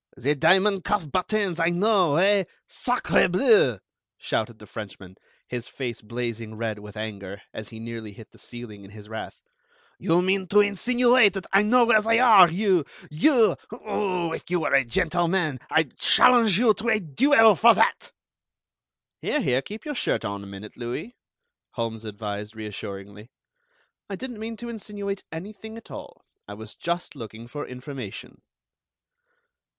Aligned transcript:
"The 0.17 0.33
diamond 0.33 0.83
cuff 0.83 1.11
buttons, 1.11 1.59
I 1.59 1.69
know, 1.69 2.15
eh? 2.15 2.45
Sacré 2.67 3.31
bleu!" 3.31 3.77
shouted 4.17 4.57
the 4.57 4.65
Frenchman, 4.65 5.15
his 5.47 5.67
face 5.67 6.01
blazing 6.01 6.55
red 6.55 6.79
with 6.79 6.97
anger, 6.97 7.43
as 7.53 7.69
he 7.69 7.79
nearly 7.79 8.11
hit 8.11 8.31
the 8.31 8.39
ceiling 8.39 8.83
in 8.83 8.89
his 8.89 9.07
wrath. 9.07 9.43
"You 9.99 10.23
mean 10.23 10.47
to 10.47 10.59
insinuate 10.59 11.33
that 11.33 11.45
I 11.53 11.61
know 11.61 11.85
where 11.85 12.01
they 12.01 12.19
are, 12.19 12.49
you 12.49 12.83
you! 13.11 13.55
If 13.71 14.49
you 14.49 14.61
were 14.61 14.73
a 14.73 14.83
gentleman, 14.83 15.59
I'd 15.69 15.97
challenge 15.99 16.57
you 16.57 16.73
to 16.73 16.89
a 16.89 16.99
duel 16.99 17.55
for 17.55 17.75
that!" 17.75 18.11
"Here, 19.21 19.39
here, 19.39 19.61
keep 19.61 19.85
your 19.85 19.93
shirt 19.93 20.25
on 20.25 20.43
a 20.43 20.47
minute, 20.47 20.75
Louis," 20.77 21.15
Holmes 21.73 22.05
advised 22.05 22.55
reassuringly. 22.55 23.29
"I 24.09 24.15
didn't 24.15 24.39
mean 24.39 24.57
to 24.57 24.67
insinuate 24.69 25.23
anything 25.31 25.77
at 25.77 25.91
all. 25.91 26.25
I 26.47 26.55
was 26.55 26.73
just 26.73 27.15
looking 27.15 27.47
for 27.47 27.67
information." 27.67 28.41